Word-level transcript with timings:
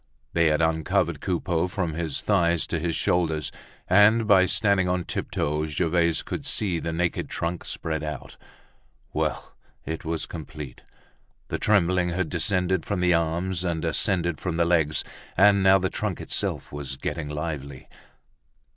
They 0.33 0.47
had 0.47 0.63
uncovered 0.63 1.21
Coupeau 1.21 1.67
from 1.67 1.93
his 1.93 2.21
thighs 2.21 2.65
to 2.65 2.79
his 2.79 2.95
shoulders, 2.95 3.51
and 3.87 4.27
by 4.27 4.47
standing 4.47 4.89
on 4.89 5.03
tiptoe 5.03 5.67
Gervaise 5.67 6.23
could 6.23 6.43
see 6.43 6.79
the 6.79 6.91
naked 6.91 7.29
trunk 7.29 7.63
spread 7.65 8.01
out. 8.01 8.35
Well! 9.13 9.53
it 9.85 10.03
was 10.03 10.25
complete. 10.25 10.81
The 11.49 11.59
trembling 11.59 12.09
had 12.09 12.29
descended 12.29 12.83
from 12.83 12.99
the 12.99 13.13
arms 13.13 13.63
and 13.63 13.85
ascended 13.85 14.39
from 14.41 14.57
the 14.57 14.65
legs, 14.65 15.03
and 15.37 15.61
now 15.61 15.77
the 15.77 15.87
trunk 15.91 16.19
itself 16.19 16.71
was 16.71 16.97
getting 16.97 17.29
lively! 17.29 17.87